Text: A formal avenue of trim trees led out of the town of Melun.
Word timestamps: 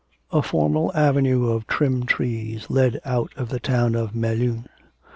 A 0.31 0.41
formal 0.41 0.91
avenue 0.95 1.49
of 1.51 1.67
trim 1.67 2.07
trees 2.07 2.71
led 2.71 2.99
out 3.05 3.31
of 3.37 3.49
the 3.49 3.59
town 3.59 3.93
of 3.93 4.15
Melun. 4.15 4.65